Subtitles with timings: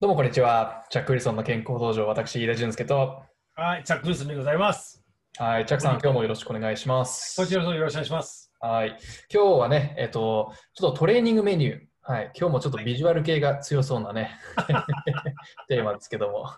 [0.00, 0.84] どうもこんにちは。
[0.90, 3.20] チャック・ウィルソンの健康道場、私、飯田俊介と、
[3.56, 5.04] はい、チャック・ウィルソンでございます。
[5.36, 7.34] はい、チャックさん、今日もよろしくお願いします。
[7.36, 8.52] こちらこそよろしくお願いします。
[8.60, 8.96] はい、
[9.28, 14.38] 今日はね、えっと、ちょっとトレーニングメニュー、はい、今日もちょっとビジュアル系が強そうなね、
[15.66, 16.48] テーマですけども、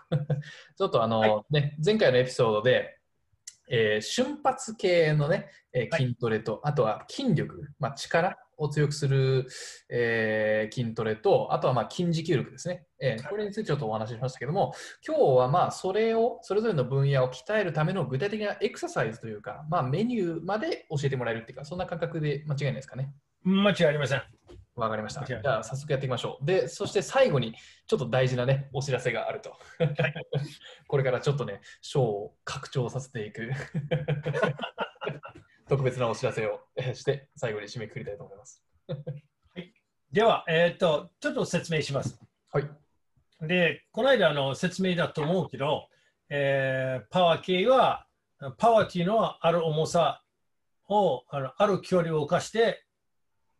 [0.77, 2.99] ちょっとあの、はね、前回のエピソードで、
[3.69, 9.47] えー瞬発系のね、えーはい筋トレと、あとは筋力、まあ、力を強くする、
[9.89, 14.73] えー筋トレと、あとはまあ筋持久力ですね、えーはいこれについてちょっとお話ししましたけども、
[15.05, 23.11] 今日はまあそれを、それぞれの分野を鍛えるための具体的なエクササイズというか、まあ、メニューまで教えてもらえるっていうか、そんな感覚で間違いないですかね？
[23.43, 24.23] 間違いありません。
[24.75, 25.25] わかりました。
[25.25, 26.45] じゃあ、早速やっていきましょう。
[26.45, 27.53] で、そして最後に、
[27.87, 29.57] ちょっと大事なね、お知らせがあると。
[30.87, 33.51] これからちょっとね、ショーを拡張させていく、
[35.67, 38.63] 特別なお知らせをえーして、最後に締めくくりたいと思います。
[40.11, 42.19] では、えーっと、ちょっと説明します。
[42.51, 42.69] はい。
[43.41, 45.89] で、この間あの説明だと思うけど、
[46.29, 48.07] えーパワー系は、
[48.57, 50.23] パワーっていうのはある重さ
[50.87, 52.85] を、あのある距離を動かして、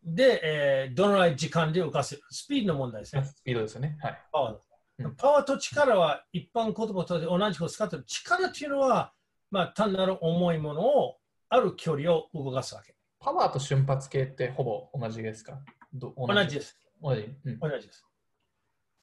[0.04, 2.24] で、えーどのぐらい時間で動かせる？
[2.30, 3.24] スピードの問題ですね。
[3.24, 3.98] スピードですよね。
[4.02, 4.22] はい。
[4.32, 4.58] パワー
[5.00, 8.04] うんパワーと力は一般言葉と同じことを使ってる。
[8.06, 9.14] 力っていうのは、
[9.50, 11.18] まあ、単なる重いものを
[11.50, 12.96] ある距離を動かすわけ。
[13.20, 15.60] パワーと瞬発系ってほぼ同じですか？
[15.94, 16.56] ど同じ？
[16.56, 16.78] です。
[17.02, 17.28] 同じ？
[17.46, 18.06] うん同じです。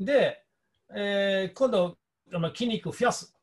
[0.00, 0.44] で、
[0.94, 1.96] えー今度、
[2.32, 3.34] まあ、筋肉増やす。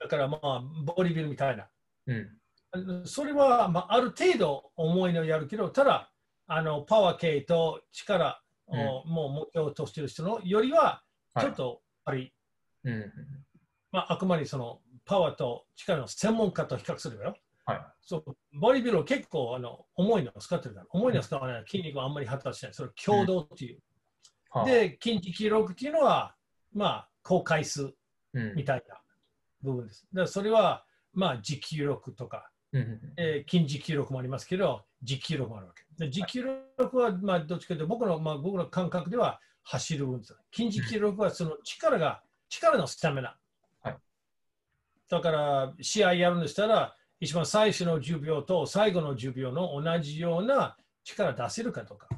[0.00, 1.68] だから、まあ、ボディビルみたいな。
[2.06, 3.06] うん。
[3.06, 6.10] それは、まあ、ある程度重いのやるけど、ただ、
[6.46, 11.02] あのパワー系と力を、もう目標としている人のよりは、
[11.38, 12.32] ちょっと、やっぱり、
[12.84, 13.12] うん。
[13.92, 17.36] まあ、あくまでそのパワーと力の専門家と比較するよ。
[17.66, 17.86] はい。
[18.02, 22.74] そうボディビルは結構あの重いのを使ってるから、重いのを使わない、筋肉はあんまり発達しない。
[22.74, 23.80] それ共同っていう。
[24.50, 26.34] はあ、で、筋持力っていうのは、
[26.72, 27.94] まあ、高回数
[28.34, 29.00] うんみたいな
[29.62, 30.06] 部分です。
[30.12, 35.83] だからそれは、まあ、持久力とか、うんえー筋持久力もありますけど、持久力もあるわけ。
[35.98, 36.44] で持久
[36.78, 40.34] 力は、まあ、どっちかというと、僕の、まあ、僕の感覚では走る運動。
[40.52, 43.36] 筋持久力はその力が、力のスタミナ。
[43.82, 43.96] はい
[45.08, 52.08] だから、試合やるんでしたら、一番最初の10秒と最後の10秒の同じような力出せるかとか、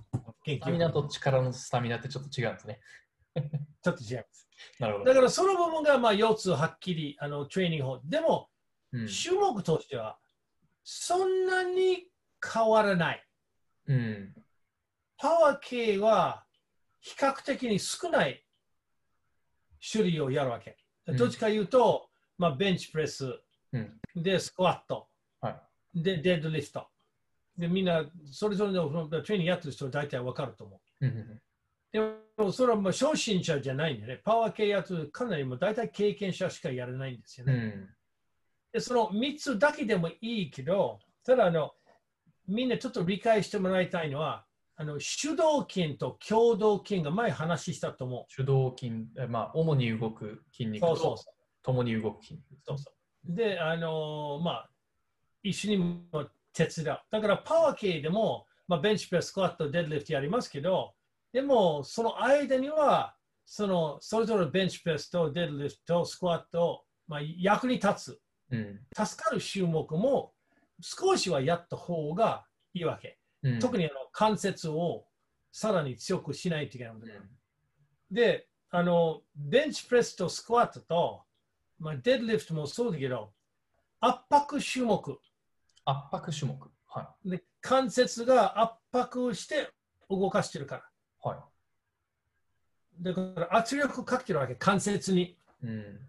[0.44, 2.80] 研スタミナ究と力のスタミナってちょっと違うんですね。
[3.82, 4.48] ちょっと違います。
[4.78, 5.04] なるほど。
[5.06, 8.00] だからその部分がまあ4つはっきりあのトレーニング法。
[8.04, 8.48] でも、
[8.92, 10.16] うん種目としては
[10.84, 12.06] そんなに
[12.40, 13.26] 変わらない。
[13.86, 14.34] うん。
[15.18, 16.44] パワー系は
[17.00, 18.44] 比較的に少ない
[19.90, 20.76] 種類をやるわけ。
[21.06, 23.32] うんどっちか言うと、まあ、ベンチプレス、
[23.72, 25.06] うんでスクワット、
[25.40, 25.50] は
[25.94, 26.86] いでデッドリフト。
[27.56, 31.06] でみんなそれぞれのトレーニングやってる人は大体わかると思う。
[31.06, 31.40] うん
[31.92, 32.00] で
[32.36, 34.20] もそれはまあ初心者じゃないんでね。
[34.22, 37.52] パワー系やつかなりもう大体経験者しかやらないんですよね。
[37.52, 37.88] うん。
[38.72, 41.72] でその3つだけでもいいけど、ただあの、
[42.48, 44.44] みんなちょっと理解してもらいたいのは、
[44.76, 50.72] あの主導筋と共同筋が前話したと思主導筋、えまあ、主に動く筋う。
[50.72, 51.24] 肉そうそうと
[51.62, 52.44] 共に動く筋肉。
[52.62, 53.34] そうそう。
[53.34, 54.70] で、あのまあ、
[55.42, 56.04] 一緒にも
[56.52, 56.98] 手伝う。
[57.10, 60.92] だからパワー系でも、まあ、ベンチプレス、スクワット、デッドリフトやりますけど、
[61.32, 63.14] でもその間には、
[63.46, 68.20] そのそれぞれベンチプレスとデッドリフト、スクワット、まあ、役に立つ。
[68.50, 68.80] うん。
[68.94, 70.32] 助かる種目も
[70.80, 73.18] 少しはやった方がいいわけ。
[73.42, 75.06] うん、特にあの関節を
[75.52, 77.12] さらに強くしないといけないので。
[77.12, 77.36] うん
[78.10, 81.22] で、あの、ベンチプレスとスクワットと、
[81.78, 83.32] まあ、デッドリフトもそうだけど、
[84.00, 85.18] 圧迫種目
[85.84, 86.70] 圧迫種目。
[86.86, 89.70] はで、関節が圧迫して
[90.08, 90.82] 動かしてるから。
[91.32, 91.34] い。
[91.34, 91.44] は
[93.00, 93.02] い。
[93.02, 95.36] だから圧力かけてるわけ、関節に。
[95.62, 96.00] うん。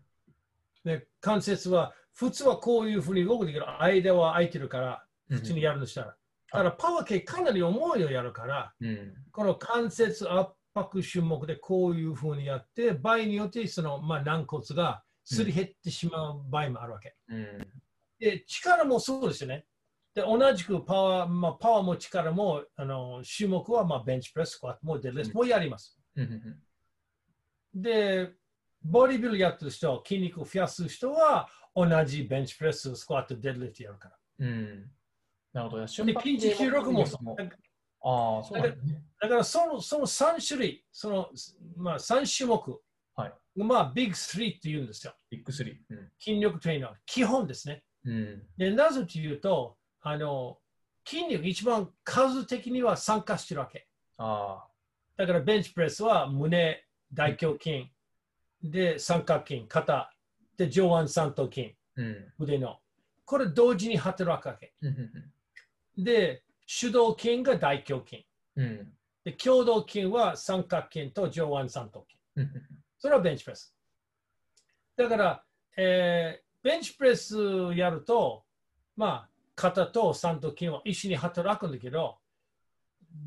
[0.83, 6.07] で関節は普通はこういうふうに動くんだけど、間は空いてるから、普通にやるとしたら。
[6.07, 6.13] だ
[6.51, 9.13] からパワー系かなり重いをやるから、うん。
[9.31, 17.15] この関節圧迫種目でこういうふうにやって、場合によってその、まあ、軟骨がすり減ってしまう場合もあるわけ。
[17.29, 17.67] うん。
[18.19, 19.65] で、力もそうですよね。
[20.15, 25.99] で、同じくパワー、まあ、パワーも力も、あの種目は、まあ、ベンチプレス、スクワットもデッドリフトもやります。
[26.15, 26.59] うんうん
[27.75, 28.31] で、
[28.83, 34.15] ボディビルやってる人、筋肉を増やす人は、同じベンチプレス、スクワット、デッドリフトやるから。
[34.39, 34.91] うん。
[35.53, 35.81] なるほど。
[35.81, 36.05] で、筋
[36.37, 37.35] 持久力もそう。
[37.35, 37.43] だ
[38.03, 39.03] ああ、そうなんですね。
[39.19, 41.29] だからその、その3種類、その、
[41.75, 42.81] まあ、3種目、
[43.15, 45.13] はいまあ、ビッグ3って言うんですよ。
[45.29, 45.75] ビッグスリー。
[45.89, 46.11] うん。
[46.19, 47.83] 筋力トレーナー、基本ですね。
[48.05, 48.43] うん。
[48.57, 50.59] で、なぜというと、あの、
[51.05, 53.87] 筋肉一番数的には参加してるわけ。
[54.17, 54.67] ああ。
[55.17, 57.91] だからベンチプレスは胸、大胸筋、
[58.63, 60.11] で、三角筋、肩、
[60.57, 62.33] で、上腕三頭筋、うん。
[62.39, 62.79] 腕の。
[63.25, 64.73] これ同時に働くわけ。
[65.97, 68.25] で、手動筋が大胸筋。
[68.55, 68.63] うん。
[68.63, 68.93] うん
[69.23, 72.17] で、共同筋は三角筋と上腕三頭筋。
[72.37, 72.51] うん
[72.97, 73.75] それはベンチプレス。
[74.95, 75.43] だから、
[75.75, 77.37] えーベンチプレス
[77.75, 78.43] やると、
[78.95, 82.17] まあ、肩と三頭筋は一緒に働くんだけど、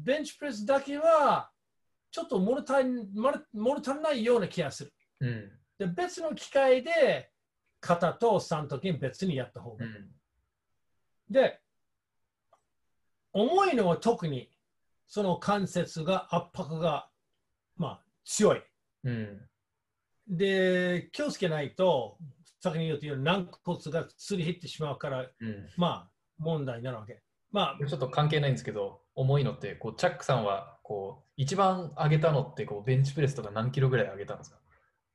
[0.04, 1.50] ベンチプレスだけは、
[2.10, 4.92] ちょっと物足り物物足りないような気がする。
[5.20, 7.30] うんで別の機械で、
[7.80, 9.90] 肩と三頭筋別にやった方がいい。
[9.90, 10.10] うん
[11.30, 11.60] で、
[13.32, 14.50] 重いのは特に、
[15.06, 17.08] その関節が圧迫が、
[17.76, 18.62] まあ、強い。
[19.04, 19.40] うん
[20.28, 22.18] で、気をつけないと、
[22.60, 27.22] 先に言うと軟骨がすり減ってしまうから、うんまあ、問題になるわけ。
[27.52, 34.58] まあ、ちょっと関係ないんですけど、重いのって、こうチャックさんはこう一番上げたのってこうベンチプレスとか何キロぐらい上げたんですか？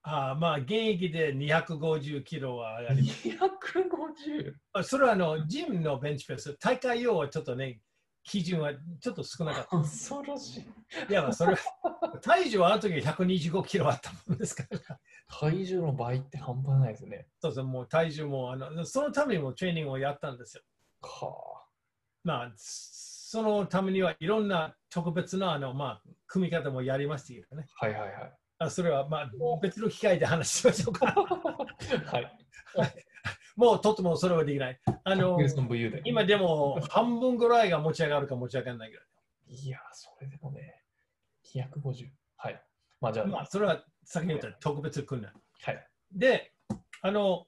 [0.08, 3.28] あまあ、現役で250キロは上がります。
[3.28, 4.54] ?250!
[4.74, 7.80] あそれはあの、ジムのベンチプレス、大会用はちょっとね、
[8.24, 9.78] 基準はちょっと少なかった。
[9.78, 10.62] 恐ろしい。
[11.10, 15.00] いや、まあ、それは、体重はあの時125キロあったもんですから。
[15.28, 17.28] 体重の倍って半端ないですね。
[17.42, 20.64] そうそう、もう体重もあの、そのためにもトレーニングをやったんですよ。
[21.02, 21.66] は
[22.24, 27.66] まあ、そのためにはいろんな特別なあの、まあ、組み方もやりましたけどね。
[27.82, 27.86] あ。
[27.86, 28.38] はいはいはい。
[28.58, 29.32] あそれは、まあ、
[29.62, 31.06] 別の機会で話しましょうか。
[32.08, 32.38] はい。
[33.56, 34.80] もうとってもそれはできない。
[35.04, 35.38] あの。
[36.06, 39.06] 今でも半分ぐらいが持ち上がるか持ち上がらないぐらい。
[39.56, 40.84] いや、それでもね、
[41.54, 42.10] 250。
[42.38, 42.62] はい。
[43.00, 45.32] まあじゃあ、まあ、それは先に言った特別訓練。
[45.62, 45.88] はい。
[46.12, 46.54] で、
[47.02, 47.48] あの、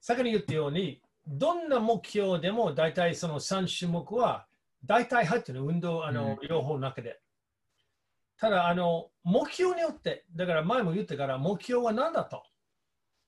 [0.00, 4.46] 先に言ったように、どんな目標でも大体その3種目は
[4.84, 7.20] 大体入ってる運動、あの、う両方の中で。
[8.40, 12.42] ただ、あの、目標によって、だから前も言ったから、目標は何だと。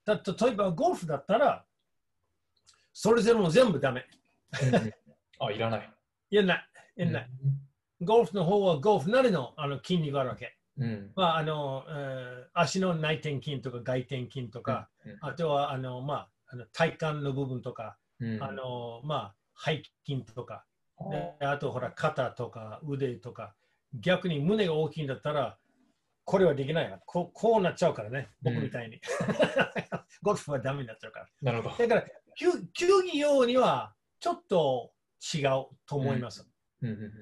[0.07, 0.15] だ
[0.47, 1.65] 例えばゴルフだったら、
[2.95, 4.07] それぞれも全部ダメ。
[4.63, 4.93] うんうん
[5.39, 5.91] あ、いらない。
[6.31, 6.69] いやない。
[6.97, 7.31] いやない。
[8.01, 10.57] ゴルフの方はゴルフなりのあの筋肉があるわけ。
[10.79, 11.11] うん。
[11.15, 20.65] まあ、あの、えー足の内転筋とか外転筋とか、うんあとはあの、まあ、あの体幹の部分とか、うん、あの、まあ、背筋とか、
[21.41, 23.55] あとほら、肩とか腕とか、
[23.95, 25.59] 逆に胸が大きいんだったら、
[26.25, 29.01] これはできないわこうこうなっちゃうからね、僕みたいに。
[30.23, 31.27] ゴルフはダメになっちゃうから。
[31.43, 31.89] なるほど。
[31.89, 32.05] だから、
[32.37, 34.93] 球球技用にはちょっと
[35.35, 36.49] 違うと思います。
[36.81, 37.13] うんうんうん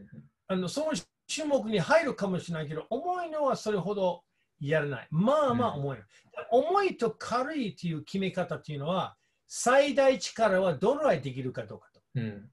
[0.49, 0.93] あのその
[1.33, 4.25] 種目に入るかもしれないけど、重いのはそれほど
[4.61, 5.07] やらない。
[5.11, 6.05] まあまあ重いの。
[6.51, 12.01] 重いと軽いという決め方というのは、最大力はどのぐらいできるかどうかと。
[12.17, 12.51] うん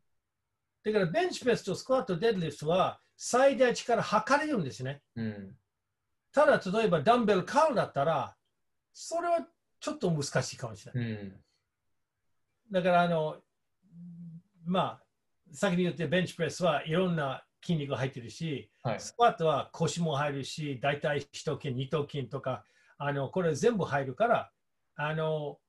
[0.84, 5.02] だから、ベンチプレスとスクワット、デッドリフトは最大力測れるんですね。
[5.16, 5.56] うん
[6.32, 8.36] ただ、例えばダンベルカールだったら、
[8.94, 9.48] それは
[9.80, 11.12] ちょっと難しいかもしれない。
[11.12, 11.34] うん
[12.70, 13.38] だから、あの、
[14.66, 15.04] まあ、
[15.54, 19.00] 先に言ってベンチプレスはいろんな筋肉が入ってるし、はい。
[19.00, 22.66] スクワットは腰も入るし、大体一筋、二頭筋とか、
[22.98, 24.52] あのこれ全部入るから、
[24.96, 25.60] あの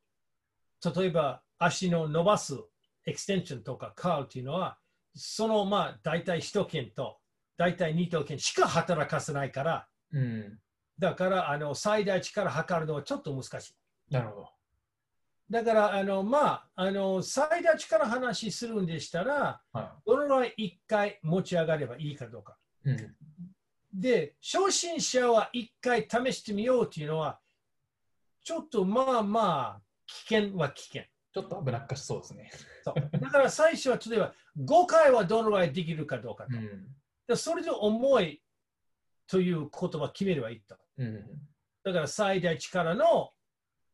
[0.97, 2.59] 例えば足の伸ばす
[3.07, 4.79] エクステンションとかカールっていうのは、
[5.15, 7.19] そのまあ大体一筋と
[7.59, 10.59] 大体二頭筋しか働かせないから、うん。
[10.99, 13.75] だからあの最大力測るのはちょっと難しい。
[14.11, 14.49] なるほど。
[15.51, 22.57] だから、あのまあ、あの最大力話するんでしたら、はどのぐらい一回持ち上がればいいかどうか。
[22.85, 22.91] い。
[22.91, 23.15] うん。
[23.93, 27.41] で、初心者は一回試してみようというのは、
[28.45, 31.03] ちょっとまあまあ、危険は危険。
[31.33, 32.51] ちょっと危なっかしそうですね。
[32.85, 36.57] そうだから最初は例えば5回はどのぐらいできるかどうかと。
[36.57, 36.87] うん。
[37.29, 38.43] でそれで重い
[39.29, 40.77] という言葉決めればいいと。
[40.97, 41.25] うん。
[41.85, 43.31] だから最大力の、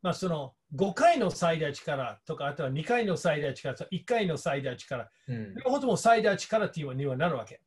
[0.01, 5.55] まあその5回の最大力とか、あとは2回の最大力と1回の最大力、うん。
[5.57, 7.61] 両方とも最大力っていうにはなるわけ。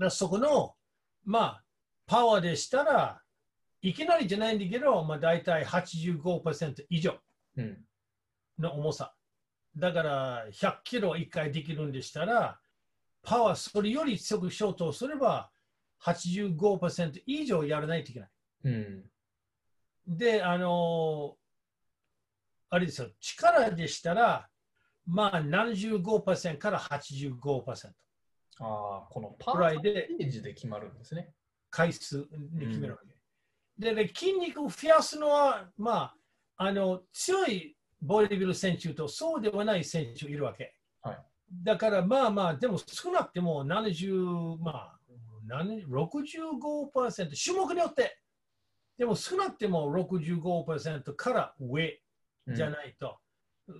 [0.00, 0.74] だそこの、
[1.24, 1.64] まあ、
[2.06, 3.22] パワーでしたら、
[3.82, 7.18] いきなりじゃないんだけど、まあ、大体85%以上
[7.56, 7.78] うん。
[8.58, 9.14] の重さ。
[9.76, 12.58] だから、100キロ1回できるんでしたら、
[13.26, 15.50] パワーそれより強くしようとすれば、
[16.04, 18.30] 85%以上やらないといけない。
[18.64, 19.04] うん。
[20.06, 21.36] で、あの
[22.70, 24.48] あれですよ、力でしたら、
[25.06, 27.88] まあ75%から85%
[28.58, 31.32] ああ、このパーセンテージで決まるんですね。
[31.68, 33.14] 回数で決めるわけ。
[33.78, 36.14] でで、筋肉を増やすのは、ま
[36.56, 40.75] あ、あの強いボディビル選手とそうではない選手いるわけ。
[41.46, 44.98] はいだからまあまあ、でも少なくても70、まあ、
[45.46, 48.18] 何65%、種目によって
[48.98, 52.00] でも少なくても65%から上
[52.48, 53.18] じゃないと、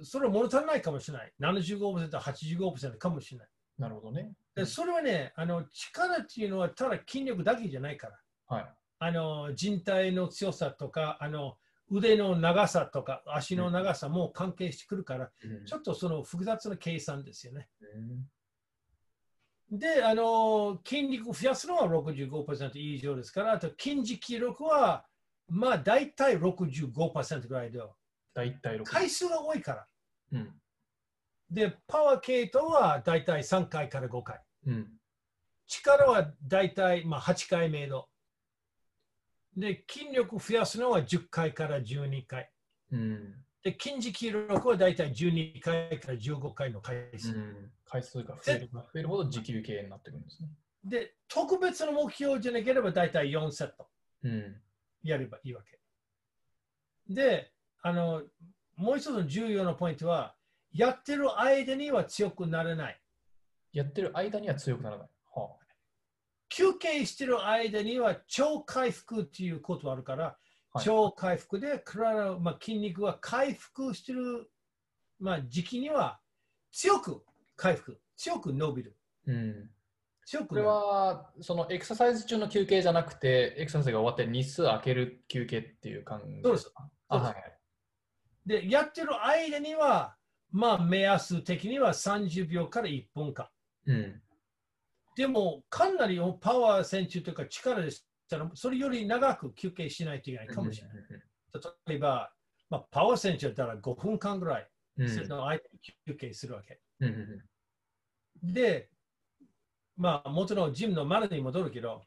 [0.02, 1.32] それは物足りないかもしれない。
[1.40, 3.48] 75%、85%かもしれない。
[3.78, 4.32] なるほどね。
[4.54, 8.56] でそれはね、あの力っていうのはただ筋力だけじゃないから。
[8.56, 8.74] はい。
[8.98, 11.56] あの人体の強さとかあの
[11.90, 17.68] 腕の長さとか足の長さも関係してくるから、うんちょっとその複雑な計算ですよね。
[17.94, 18.26] うん
[19.70, 25.04] で、あの筋肉増やすのは65%以上ですから、あと筋持久力は
[25.48, 27.80] まあ大体65%ぐらいで、
[28.34, 28.84] 大体6。
[28.84, 29.86] 回数が多いから。
[30.32, 30.54] うん。
[31.50, 34.40] で、パワー系統は大体3回から5回。
[34.66, 34.88] うん。
[35.66, 38.06] 力は大体まあ8回目の。
[39.56, 42.50] で、筋力増やすのは10回から12回。
[42.92, 43.34] うん。
[43.62, 47.32] で、筋持久力は大体12回から15回の回数。
[47.32, 50.48] うん回数が増えれば増えるほど持久系になってくるんですね。
[50.84, 53.88] で、特別な目標じゃなければ大体4セット
[54.24, 54.56] うん。
[55.04, 55.78] やればいいわけ。
[57.08, 58.22] で、あの、
[58.76, 60.34] もう一つの重要なポイントは、
[60.72, 63.00] やってる間には強くなれない。
[63.72, 65.08] やってる間には強くならない。
[66.46, 74.50] は休憩してる間には超回復っていうことがあるから、はい超回復で体、まあ、筋肉は回復してる、
[75.18, 76.20] まあ、時期には
[76.70, 77.24] 強く
[77.56, 78.94] 回復、強く伸びる。
[79.26, 79.30] あ。
[79.30, 79.52] うん。
[79.54, 79.66] これ
[80.26, 86.42] 強くなるは、そのエクササイズ中の休憩じゃなくて、エクササイズが終わって日数空ける休憩っていう感じです。
[86.42, 86.72] あ、そうです
[87.08, 87.34] はいはい。
[88.44, 90.16] で、やってる間には、
[90.50, 93.48] まあ、目安的には30秒から1分間。
[93.86, 94.22] うん。
[95.16, 100.96] でも、かなりパワー選手というか力でしたら、それより長く休憩しないといけないかもしれない。
[101.88, 102.30] 例えば、
[102.68, 104.68] まあ、パワー選手だったら5分間ぐらい、
[104.98, 105.08] うん。
[105.08, 106.80] その間に休憩するわけ。
[108.42, 108.90] で、
[109.96, 112.02] まあ、もちろんジムのマナーに戻るけど、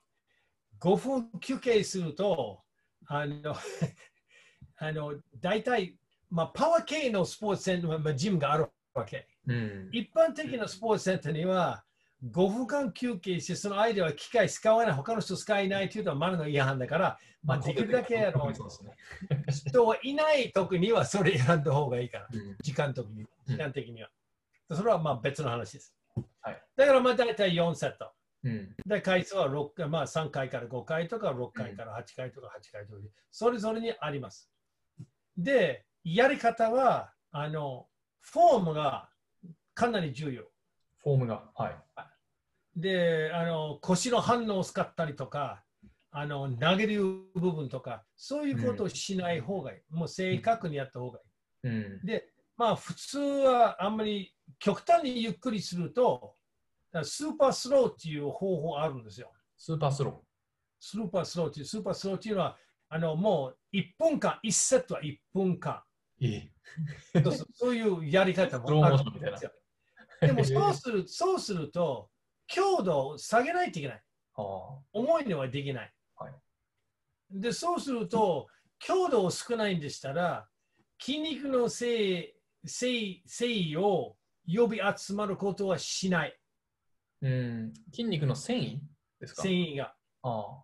[0.79, 2.61] 5分休憩すると、
[3.07, 3.55] あの、
[4.77, 5.97] あの大体、
[6.29, 9.27] まあ、パワー系のスポーツセンター、まあ、ジムがあるわけ。
[9.47, 11.83] うんうん一般的なスポーツセンターには、
[12.25, 19.45] 5分間休憩して、その間は機械使わない、他の人使えないというのはマナーの違反だから、まあ、できるだけあのそうですね。
[19.71, 23.05] 人はいない時にはそれ選んだ方がいいから、うん時間的
[23.45, 24.09] 時間的には。
[24.71, 25.95] それはまあ別の話です。
[26.41, 28.11] はいだからまあ大体4セット。
[28.43, 28.75] うん。
[28.85, 32.99] で、回数は6回、まあ3回から5回とか6回から8回とか8回とか、
[33.31, 34.49] それぞれにあります。
[35.37, 37.87] で、やり方は、あの、
[38.21, 39.09] フォームが
[39.73, 40.43] かなり重要。
[40.99, 41.49] フォームが。
[41.55, 41.75] はい。
[42.79, 45.63] で、あの、腰の反応を使ったりとか、
[46.11, 47.03] あの、投げる
[47.35, 49.95] 部分とか、そういうことをしない方がいい。
[49.95, 51.69] もう正確にやった方がいい。
[51.69, 51.71] う
[52.03, 52.05] ん。
[52.05, 56.35] で、まあ普通はあんまり極端にゆっくりすると、
[57.03, 59.31] スーパースローっていう方法あるんですよ。
[59.57, 60.23] スーパースロ
[60.79, 62.57] スーパースローっていう、スーパースローっていうのは、
[62.89, 65.83] あのもう1分間、1セットは1分間。
[66.19, 66.49] ー。
[67.15, 69.51] えそういうやり方もあるんですよ。
[70.21, 72.09] でもそうするそうすると、
[72.49, 74.03] 強度を下げないといけない。
[74.35, 75.93] は重いのはできない。
[76.17, 76.33] はい
[77.31, 78.47] で、そうすると、
[78.79, 80.49] 強度を少ないんでしたら、
[80.99, 84.17] 筋肉の性性性を
[84.51, 86.35] 呼び集まることはしない。
[87.21, 87.25] あ。
[87.25, 87.73] うん。
[87.91, 88.79] 筋肉の繊維
[89.19, 89.43] ですか？
[89.43, 89.93] 繊維が。
[90.23, 90.63] あ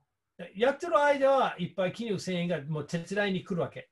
[0.56, 3.89] やってる間はいっぱい筋肉繊維がもう手伝いに来るわけ。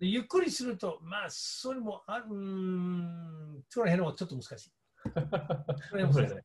[0.00, 4.70] ゆっくりすると、まあ、それもある、うーん、そこら辺はちょっと難しい。
[5.88, 6.36] それは難しい。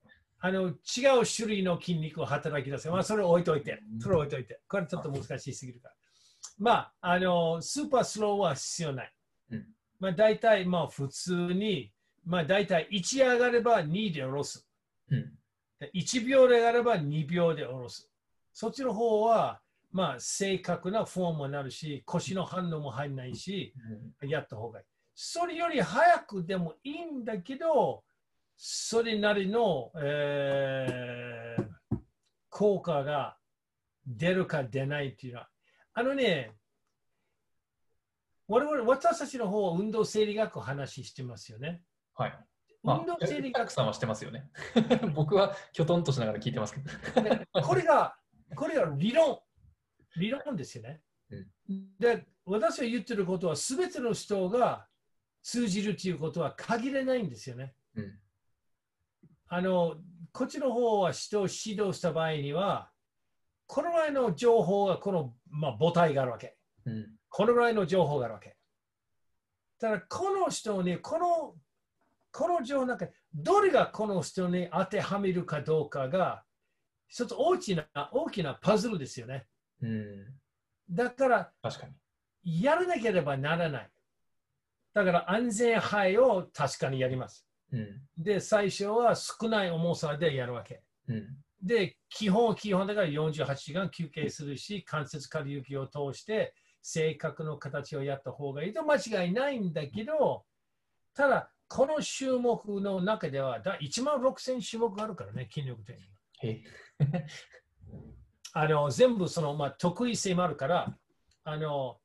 [0.44, 0.74] あの違
[1.22, 2.90] う種類の筋肉を働き出す。
[2.90, 4.60] まあ、それを置いといて、それを置いといて。
[4.68, 5.96] これちょっと難しすぎるから。
[6.58, 9.14] まあ、あの、スーパースローは必要ない。
[9.52, 9.66] うん
[10.00, 11.92] まあ、大体、まあ、普通に、
[12.26, 14.68] まあ、大体1上がれば2で下ろす。
[15.12, 15.32] うん。
[15.80, 18.10] で1秒で上がれば2秒で下ろす。
[18.52, 23.76] そっちの方は、まあ、正確なフォームになるし、腰の反応も入らないし、
[24.24, 24.86] やった方がいい。
[25.14, 28.04] それより早くでもいいんだけど、
[28.64, 31.72] それなりの、えー
[32.52, 33.38] 効果が
[34.06, 35.50] 出るか出ないっていうのは、
[35.94, 36.52] あのね、
[38.48, 41.82] 我々、私たちの方は運動生理学を話してますよね。
[42.14, 42.40] はい。
[42.84, 44.52] ま運動あ、生理学、さんはしてますよね。
[45.16, 47.22] 僕はきょとんとしながら聞いてますけど。
[47.22, 48.16] ねこれが、
[48.56, 49.40] これが理論、
[50.18, 51.02] 理論ですよね。
[52.00, 54.88] で、私が言ってることは、すべての人が
[55.42, 57.74] 通じるということは限らないんですよね。
[57.96, 58.20] うん。
[59.54, 59.98] あの、
[60.32, 62.90] こっちの方は人を指導した場合には、
[63.68, 66.56] このぐらいの情報がこの、まあ、母体があるわけ。
[66.86, 67.08] うん。
[67.28, 68.56] このぐらいの情報があるわけ。
[69.78, 71.56] ただ、この人に、この、
[72.32, 76.46] この情報の中で、どれがこの人に当てはめるかどうかが、
[77.10, 79.48] 一つ大きな、大きなパズルですよね。
[79.82, 80.28] うん。
[80.90, 81.88] だから、確か
[82.46, 82.64] に。
[82.64, 83.90] やらなければならない。
[84.94, 87.46] だから安全配を確かにやります。
[87.72, 88.02] うん。
[88.18, 90.82] で、最初は少ない重さでやるわけ。
[91.08, 91.38] うん。
[91.62, 100.44] で、基本、基本だから48時間休憩するし、関節可動域を通して、正確の形をやった方がいいと間違いないんだけど、
[101.14, 107.18] ただ、この種目の中では、だ1万6000種目あるからね、筋力トレーニング。
[107.18, 107.28] へ
[108.54, 110.98] あの全部その、まあ、得意性もあるから、
[111.46, 112.02] あの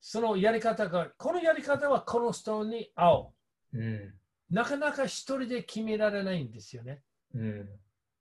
[0.00, 3.32] そのやり方が、このやり方はこの人に合う。
[3.74, 4.19] うん。
[4.50, 7.02] なかなか一人で決められないんですよね。
[7.34, 7.68] うん。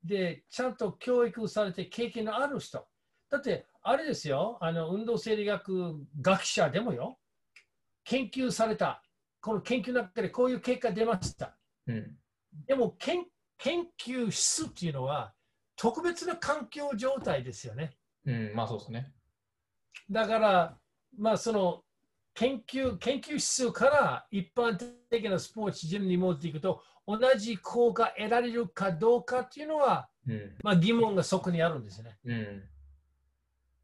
[0.04, 2.88] で、ちゃんと教育されて経験のある人。
[3.30, 7.20] だって、あれですよ、あの運動生理学学者でもよ、
[8.04, 9.04] 研究された。
[9.42, 11.58] この研究の中でこういう結果出ました。
[11.88, 12.18] うん。
[12.68, 13.26] でも研、
[13.58, 15.34] 研究室っていうのは
[15.76, 17.96] 特別な環境状態ですよね。
[18.26, 18.54] うん。
[18.54, 19.14] まあそうですね。
[20.10, 20.78] だから、
[21.18, 21.84] まあ、その
[22.40, 24.78] 研究研究室から一般
[25.10, 30.56] 的なスポーツジムに持っていくと、同じ効果得られるかどうかっていうのは、うん。
[30.64, 32.18] まあ、疑問がそこにあるんですね。
[32.24, 32.64] うん。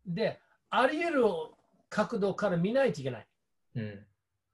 [0.05, 1.23] で、あり得る
[1.89, 3.27] 角度から見ないといけない。
[3.75, 3.99] うん。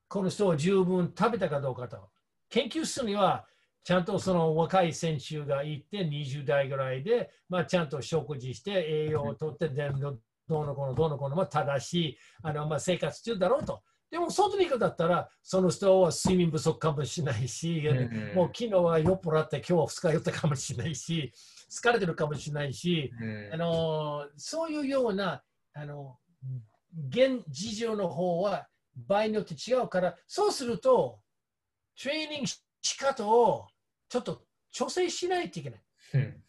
[0.08, 2.10] この人を十分食べたかどうかと。
[2.50, 3.46] 研究室には、
[3.84, 10.18] ちゃんとその若い選手がいて、20代ぐらいで、まあ、ちゃんと食事して、栄養をとって、 でど
[10.48, 13.84] どうのこのどうのこのも正しいあの、まあ、生活中だろうと。
[14.12, 21.32] でも、外に行くだったら、その人は睡眠不足かもしれないし、うんもう昨日は酔っ払って、今日は二日酔ったかもしれないし、
[21.70, 25.42] 疲れてるかもしれないし、うんあのそういうような
[25.74, 26.18] あの
[27.10, 28.68] 現事情の方は
[29.08, 31.22] 場合によって違うから、そうすると、
[32.02, 32.48] トレーニング
[32.82, 33.68] 仕方を
[34.10, 35.82] ちょっと調整しないといけない。
[36.16, 36.44] うん。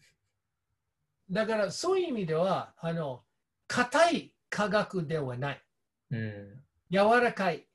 [1.31, 3.23] だからそういう意味では、あの
[3.67, 5.63] 硬い科学ではない。
[6.11, 6.63] うん。
[6.93, 7.67] 柔らかい。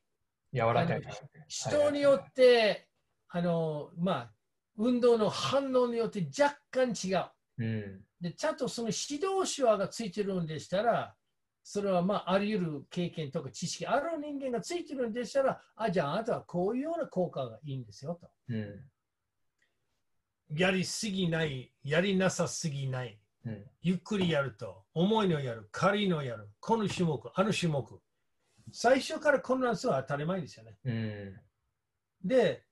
[0.53, 1.01] 柔らかい。
[1.49, 2.87] 人によって、
[3.27, 4.31] あのまあ、
[4.77, 7.25] 運動の反応によって若干違う。
[7.57, 8.01] うん。
[8.21, 11.13] で、ちゃんとその指導手話がついてるんでしたら、
[11.61, 18.29] それはまあ、あり得る経験とか知識ある人間がついてるんでしたら、あ、じゃああなたはこういうような効果がいいんですよと。
[18.47, 18.89] うん。
[20.57, 23.65] やりすぎない、やりなさすぎない、うん。
[23.81, 28.01] ゆっくりやると、重いのやる、軽いのやる、この種目、あの種目。
[28.71, 30.77] 最初からこんなんするのは当たり前ですよね。
[30.85, 31.39] うん。
[32.23, 32.63] で、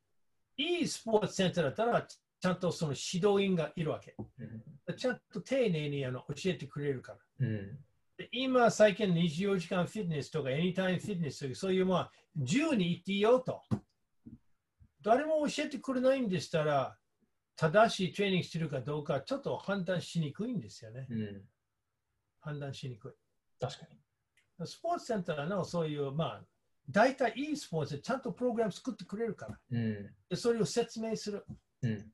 [0.57, 4.15] いいスポーツセンターだったら、ちゃんとその指導員がいるわけ。
[4.97, 7.19] ちゃんと丁寧にあの教えてくれるから。
[7.39, 7.79] うん。
[8.17, 13.61] で今、最近24時間フィットネスとか、エニタイムフィットネスとか、そういうまあ、自由に行っていいよと。
[15.01, 16.97] 誰も教えてくれないんでしたら、
[17.55, 21.07] 正しいトレーニングしてるかどうか、ちょっと判断しにくいんですよね。
[21.09, 21.41] うん。
[22.39, 23.17] 判断しにく
[23.59, 23.97] 確かに。
[24.63, 24.67] い。
[24.67, 26.41] スポーツセンターのそういう、まあ、
[26.89, 29.59] 大体いいスポーツでちゃんとプログラム作ってくれるから。
[29.71, 30.09] うん。
[30.29, 31.45] でそれを説明する。
[31.81, 32.11] うん。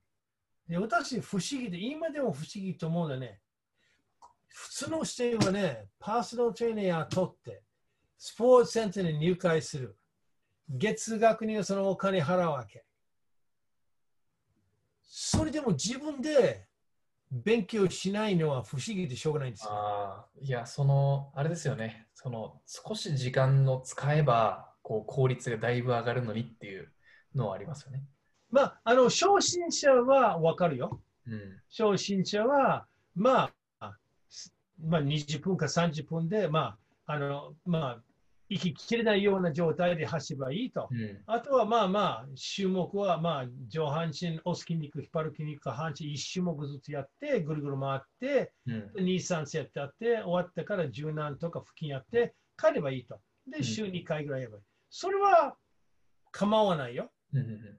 [0.67, 3.39] で私、不思議で、今でも不思議と思うのはね、
[4.47, 7.63] 普通の人はね、パーソナルトレーナー雇って、
[8.17, 9.97] スポーツセンターに入会する。
[10.69, 12.86] 月額にはそのお金払うわけ。
[15.01, 16.65] それでも自分で
[17.34, 19.72] 勉強しないのは不思議でしょうがないんですよ。
[19.72, 22.08] ああ、いや、その、あれですよね。
[22.13, 26.91] その、少し時間を使えば、こう、効率がだいぶ上がるのにっていう
[27.34, 28.04] のはありますよね。
[28.52, 31.02] まあ、あの、初心者はわかるよ。
[31.26, 31.60] うん。
[31.76, 33.98] 初心者は、まあ、
[34.30, 38.02] すまあ、20分か30分で、まあ、あの、まあ、
[38.49, 40.89] 息切れないような状態で走ればいいと。
[40.91, 41.21] うん。
[41.25, 42.25] あとは、まあまあ、
[42.56, 48.91] 種目は、まあ、上半身、押す筋肉、引っ張る筋肉、下半身1種目ずつやって、ぐるぐる回って、うん。
[48.95, 53.19] 2、3セットやって、終わってから柔軟とか腹筋やって、帰ればいいと。
[53.47, 54.63] で、ん週2回ぐらいやればいい。
[54.89, 55.56] それは
[56.32, 57.12] 構わないよ。
[57.34, 57.77] うんうん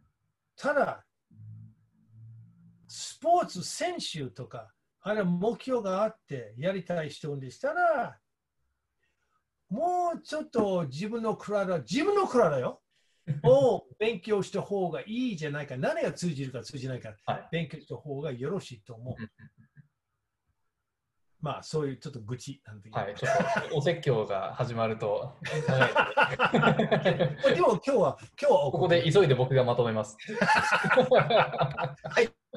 [0.56, 1.04] ただ、
[2.86, 8.18] スポーツ選手とか、あれは目標があってやりたい人でしたら、
[9.74, 12.80] もうちょっと自分の体、自分の体よ、
[13.42, 15.76] を勉強した方がいいじゃないか。
[15.76, 17.48] 何が通じるか通じないか、はい。
[17.50, 19.22] 勉強した方がよろしいと思う。
[19.22, 19.30] うん。
[21.40, 22.96] まあ、そういうちょっと愚痴なんだけど。
[22.96, 23.32] はい、ちょっ
[23.70, 25.50] とお説教が始まると、 で
[27.60, 30.16] も今日は、今日はここで急いで僕がまとめます。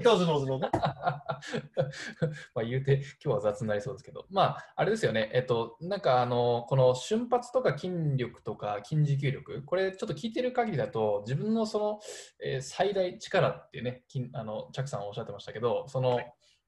[0.03, 0.69] どうぞどうぞどうぞ。
[0.71, 11.99] まあ言うて、今日は雑になりそうですけど、まあ、あれですよね、えっと、なんかあの、この瞬発とか筋力とか筋持久力、これちょっと聞いてる限りだと、自分のその、
[12.43, 16.19] えー最大力ってね、筋あの、チャックさんおっしゃってましたけど、その、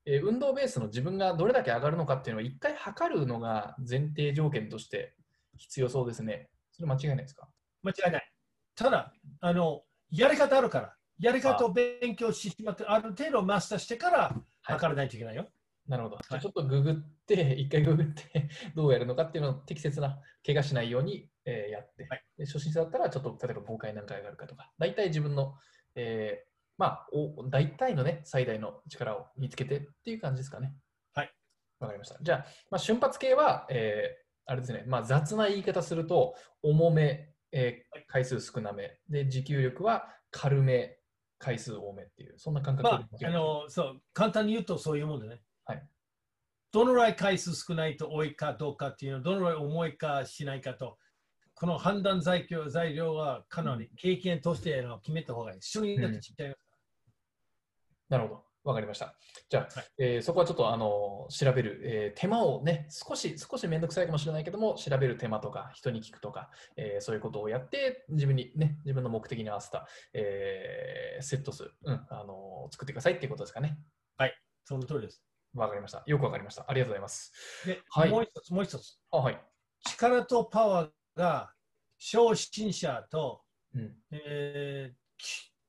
[0.05, 5.13] えー運動ベースの自分がどれだけ上がるのかっていうのを一回測るのが前提条件として
[5.55, 6.49] 必要そうですね。
[6.71, 7.47] それ間違いないですか？
[7.83, 8.31] 間違いない。
[8.75, 15.47] ただ、あの、やり方あるから、やり方を勉強してしまって、ある程度マスターしてから測らないといけないよ。
[15.87, 16.17] なるほど。
[16.29, 16.93] じゃちょっとググっ
[17.25, 25.57] て、 一回ググって どうやるのかっていうのを適切な、怪我しないように、えー、やって、はい、で初心者だったら、ちょっと例えば5回何回があるかとか、大体自分の、
[25.95, 30.75] えー、まあ、お大体のね、最大の力を見つけてっていう感じですかね。
[31.13, 31.33] はい。
[31.79, 32.17] わかりました。
[32.21, 40.98] じゃあ、まあ、瞬発系は、えー、あれですね、まあ、雑な言い方すると、重め、えー、回数少なめ、で、持久力は軽め、
[41.39, 45.41] 回数多めっていう、そんな感覚まあ、あのそう簡単に言うとそういうもんでね。
[45.65, 45.83] はい。
[46.71, 50.99] どのぐらい回数少ないと多いかどうかっていうのどのぐらい重いかしないかと、
[51.55, 55.57] この判断材料材料はかなり経験としての決めた方がいい。
[55.59, 56.55] 一緒になってちっちゃい、うん、
[58.09, 58.48] なるほど。
[58.63, 59.15] わかりました。
[59.49, 73.79] じゃあ、はい、えー、そこはちょっとあの調べる、えー、手間をね、少し、少しめんどくさいかもしれないけども、調べる手間とか、人に聞くとか、えー、そういうことをやって、自分にね、自分の目的に合わせた、えー、セット数、うん、あの作ってくださいっていうことですかね。
[74.17, 74.33] はい、
[74.65, 75.23] その通りです。
[75.53, 76.03] わかりました。
[76.05, 76.65] よくわかりました。
[76.67, 77.31] ありがとうございます。
[77.65, 78.99] で、はい、もう一つ、もう一つ。
[79.11, 79.41] あはい、
[79.87, 81.53] 力とパワーが
[81.97, 83.41] 初心者と、
[83.73, 84.95] うん、えー、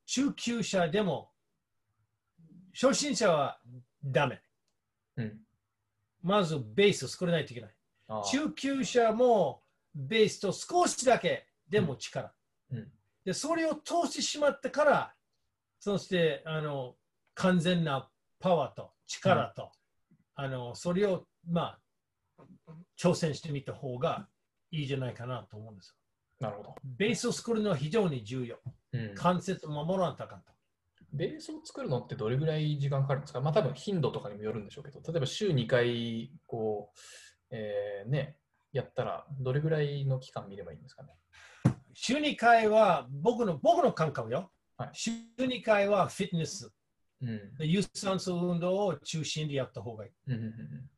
[0.06, 1.30] 中級者でも
[2.72, 3.58] 初心者は
[4.04, 4.40] ダメ。
[5.16, 5.38] うん、
[6.22, 7.70] まずベースを作らないといけない。
[8.30, 9.62] 中級者も
[9.94, 12.32] ベースと少しだけでも力。
[12.72, 12.88] うん、
[13.24, 15.14] でそれを通してしまってから、
[15.78, 16.96] そしてあの
[17.34, 19.70] 完全なパワーと力と、
[20.38, 21.78] うん、あのそれを、ま
[22.28, 22.42] あ、
[22.98, 24.28] 挑戦してみた方が
[24.70, 25.94] いいじゃないかなと思うんですよ。
[26.40, 26.74] なるほど。
[26.84, 28.58] ベースを作るのは非常に重要。
[28.92, 30.52] うん、関節を守らなきゃあかんと。
[31.12, 33.40] ベースを作るのってどれぐらい時間かかるんですか？
[33.40, 36.98] まあ多分頻度とかにもよるんでしょうけど、例えば週2回、こう、
[37.50, 38.36] えー、ね、
[38.72, 41.08] やったらどれぐらいの期間見ればいいんですかね？
[41.92, 44.50] 週2回は僕の僕の感覚よ。
[44.76, 46.72] はい、週2回はフィットネス。
[47.22, 50.10] うん、有酸素運動を中心でやった方がいい。
[50.28, 50.90] うんうんうん、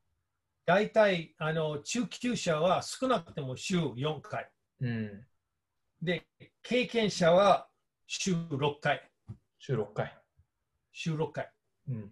[0.65, 4.49] 大体あの中級者は少なくても週4回。
[4.83, 5.27] うん、
[6.01, 6.25] で、
[6.63, 7.67] 経験者は
[8.07, 9.11] 週6回。
[9.63, 10.13] 週6回。
[10.91, 11.49] 週6回。
[11.89, 12.11] うん。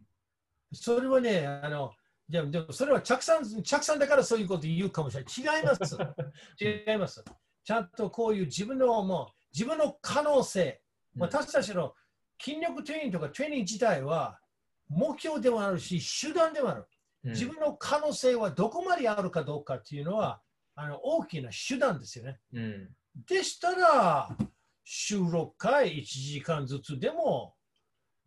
[0.72, 1.92] それはね、あの、
[2.28, 5.58] でも、でもそれは着さん、着さんだからそういうこと言うかもしれない。
[5.58, 5.96] 違います。
[6.64, 7.24] 違います。
[7.64, 10.80] ちゃんとこういう自分の、もう、自分の可能性、
[11.18, 11.96] 私たちの
[12.40, 14.40] 筋力トレーニングとかトレーニング自体は、
[14.88, 16.86] 目標でもあるし、手段でもある。
[17.24, 20.40] 自分の可能性はどこまであるかどうかっていうのは、
[20.76, 22.40] あの大きな手段ですよね。
[22.52, 24.36] うん、でしたら、
[24.84, 27.54] 収録回1時間ずつでも、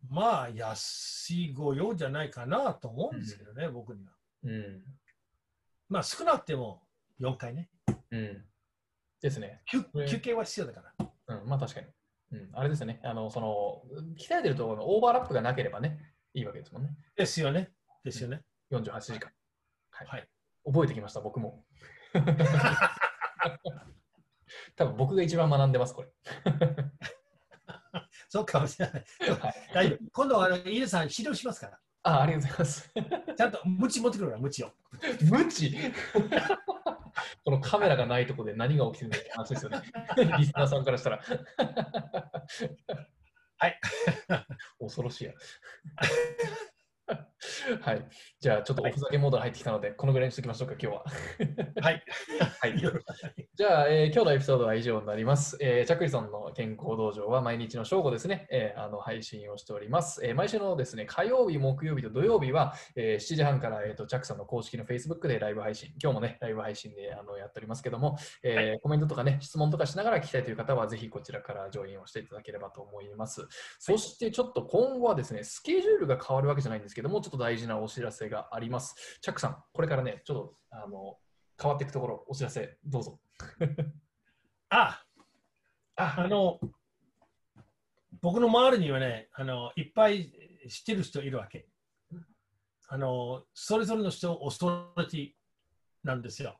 [0.08, 4.12] まあ、安い御用じゃないかなと思うんですけどね、うん、僕には。
[4.44, 4.82] うん。
[5.88, 6.82] まあ、少なくても
[7.20, 7.68] 4回ね。
[8.10, 8.44] うん。
[9.20, 9.62] ですね。
[9.66, 11.36] 休休憩は必要だから。
[11.38, 11.86] うん、まあ確かに。
[12.32, 13.00] うん、あれですね。
[13.04, 13.82] あの、その、
[14.18, 15.98] 鍛えてるところのオーバーラップがなければね、
[16.34, 16.90] いいわけですもんね。
[17.16, 17.70] ですよね。
[18.04, 18.42] ですよね。
[18.70, 19.30] 48時間。
[19.90, 20.06] はい。
[20.08, 20.28] はい、
[20.66, 21.64] 覚えてきました、僕も。
[24.76, 26.08] 多分僕が一番学んでます、これ。
[28.28, 29.04] そうかもしれない。
[29.72, 29.98] 大丈夫。
[30.12, 31.78] 今度はあの、さん、指導しますから。
[32.06, 32.92] あありがとうございます。
[33.36, 34.72] ちゃんと、ムチ持ってくるから、ムチを。
[35.30, 35.76] ムチ
[37.44, 39.82] このカメラがないところで何が起きてるんだって話ですよね。
[40.38, 41.20] リスナーさんからしたら。
[43.58, 43.80] はい。
[44.78, 45.32] 恐ろしいや。
[47.80, 48.06] はい。
[48.40, 51.04] じゃあ、ちょっとおふざけモードが入ってきたので、このぐらいにしておきましょうか、今日は。
[51.82, 52.02] はい。
[52.60, 52.74] はい。
[53.54, 55.56] じゃあ、えー、今日のエピソードは以上になります。
[55.60, 60.24] えー、チャックリソンの健康道場は毎日の正午ですね、えー、あの配信をしております。
[60.24, 73.46] えー、毎週のですね、火曜日、木曜日と土曜日は、えー、7時半から、えーと、チャックさんの公式の Facebook でライブ配信、今日もね、ライブ配信であのやっておりますけども、えー、はい、コメントとかね、質問とかしながら聞きたいという方は、ぜひこちらからジョインをしていただければと思います。
[73.78, 78.94] そして、ちょっと今後はですね、スケジュールが変わるわけじゃないんですけども、ちょっと大事なお知らせがあります。
[79.20, 81.18] チャックさん、これからね、ちょっとあの
[81.60, 83.18] 変わっていくところ、お知らせ、どうぞ。
[84.70, 85.02] あ
[85.96, 86.58] ああの、
[88.20, 90.32] 僕の周りにはね、あのいっぱい
[90.68, 91.66] 知ってる人いるわけ。
[92.88, 95.30] あのそれぞれの人、オストラティ
[96.02, 96.58] なんですよ。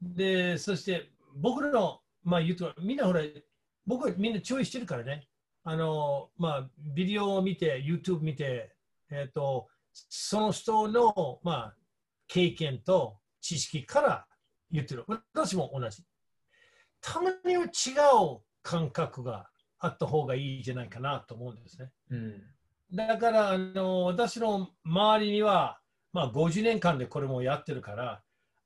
[0.00, 3.22] で、そして僕の、まあ言うと、みんなほら、
[3.86, 5.28] 僕はみんな注意してるからね。
[5.64, 8.74] あの、まあ、ビデオを見て、YouTube 見て、
[9.10, 11.74] えっ、ー、と、その人の、まあ、
[12.28, 14.26] 経験と知識から
[14.70, 15.04] 言ってる。
[15.34, 16.02] 私も同じ。
[17.00, 21.90] たまには違う感覚があった方がいいんじゃないかなと思うんですね。
[22.10, 22.42] うん、
[22.92, 25.80] だからあの私の周りには、
[26.12, 28.22] まあ、50年間でこれもやってるから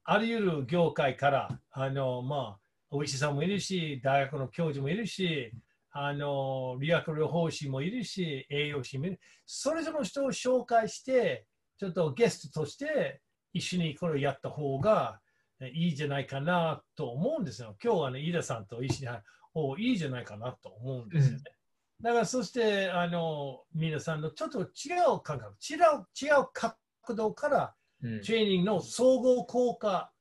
[0.09, 2.61] あり得る業界から、あの、まあ、
[2.91, 5.53] お医者さんもいるし、大学の教授もいるし、
[5.99, 9.21] あの、理学療法士もいるし、栄養士もいる。
[9.47, 11.47] それぞれの人を紹介して、
[11.79, 13.21] ちょっとゲストとして
[13.53, 15.21] 一緒にこれをやった方が
[15.61, 17.77] えいいんじゃないかなと思うんですよ。
[17.83, 19.23] 今日はね、飯田さんと一緒に、はい
[19.59, 21.45] おいいじゃないかなと思うんですよね。
[22.03, 26.77] だからそして、あの、皆さんのちょっと違う感覚、違う違う角
[27.15, 30.13] 度からうんトレーニングの総合効果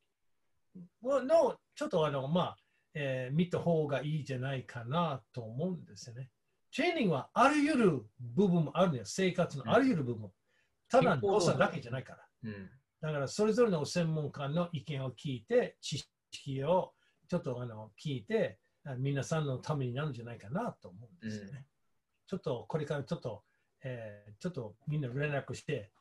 [1.04, 2.58] のちょっとあの、まあ
[2.96, 6.32] えー見た方がいいじゃないかなと思うんですよね。
[6.76, 9.14] トレーニングはあらゆる部分もあるんです。
[9.14, 10.32] 生活のあらゆる部分。
[10.90, 12.26] ただ動作だけじゃないから。
[12.44, 12.70] うん
[13.02, 16.94] だからそれぞれの専門家の意見を聞いて、知識を
[17.28, 21.52] ちょっとあの聞いて、あ皆さんのためになるんじゃないかなと思うんですよね。
[21.54, 21.66] うん
[22.28, 23.44] ちょっとこれからちょっと、
[23.84, 25.92] えーちょっとみんな連絡して、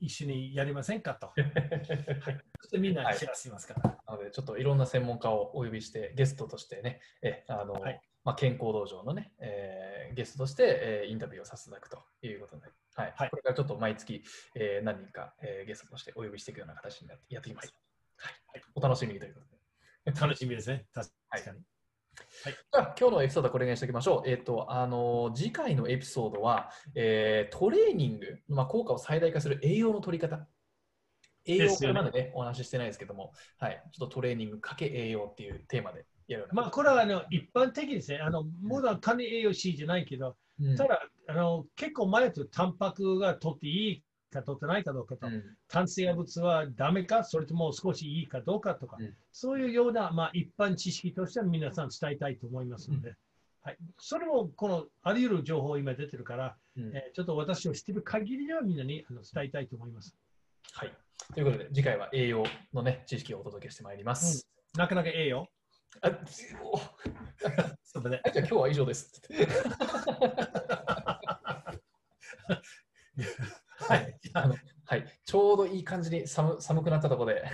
[0.00, 1.32] 一緒にやりませんかと。
[2.60, 3.98] そしてみんな知らせますから。
[4.06, 14.22] なので、ちょっといろんな専門家をお呼びして、ゲストとしてね、えあのはいまあ、健康道場のね、えーゲストとして、えーインタビューをさせていただくということで、はいはいこれからちょっと毎月、
[14.54, 17.74] えー何人か、えーゲストとしてお呼びしていくような形になってやっていきます。
[18.16, 20.20] はいお楽しみにということで。
[20.20, 20.86] 楽しみですね。
[20.92, 21.10] 確
[21.44, 21.60] かに。
[22.44, 24.28] じゃあ今日のエピソードはこれにしておきましょう。
[24.28, 30.46] えっ、と、あの次回のエピソードは、えートレーニング、まあ、効果を最大化する栄養の取り方。
[31.46, 38.18] 栄養これまでね、お話ししてないですけども、はい、ちょっとトレーニングかけ栄養っていうテーマでやるまあ、これはあの一般的ですね。
[38.18, 45.42] あの、もう単に栄養士じゃないけど、うんただあの、結構前とタンパクが取っていいか取ってないかどうかと、うん。
[45.68, 49.14] 炭水化物はダメか、それとも少しいいかどうかとか、うん。
[49.32, 53.14] そういうような、まあ、一般知識としては皆さん伝えたいと思いますので、
[53.62, 56.94] はい、それもこのあらゆる情報今出てるから、うん。
[56.94, 60.14] えーちょっと私を知っている限りではみんなにあの伝えたいと思います。
[60.72, 60.92] はい。
[61.32, 64.48] ということで、次回は栄養のね、知識をお届けしてまいります。
[64.76, 65.48] なかなかええよ。
[66.02, 66.10] あ
[66.62, 66.78] お。
[67.84, 68.16] それで。
[68.16, 69.22] はい、じゃあ今日は以上です。
[73.88, 74.54] はい、あの
[74.86, 77.44] はい、ちょうどいい感じに寒寒くなったところで。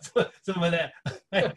[0.00, 0.92] そそれまで、
[1.30, 1.54] はい。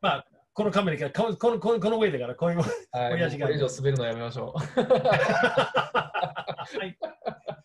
[0.00, 2.58] まあ、このカメラから、このこのこの上だから、こういう。
[2.58, 2.64] は
[3.10, 4.58] い、親父がこれ以上滑るのやめましょう。
[4.80, 6.96] はい。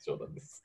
[0.06, 0.62] 冗談です。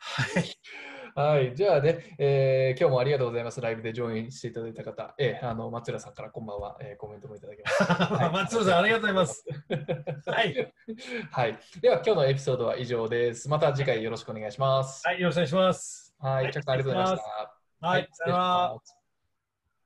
[1.15, 3.61] はい、じゃあね、えー今日もありがとうございます。
[3.61, 8.31] ライブでジョインしていただいた方、えーあの松浦さんからこんばんは、えーコメントもいただきました。
[8.35, 9.45] 松尾さん、ありがとうございます。
[10.27, 10.73] はい。
[11.31, 13.49] はい、では今日のエピソードは以上です。
[13.49, 15.07] また次回よろしくお願いします。
[15.07, 16.17] はい、よろしくお願いします。
[16.19, 17.25] はい、はいチャックありがとうございまし
[17.81, 17.87] た。
[17.87, 18.96] はい、さよなら。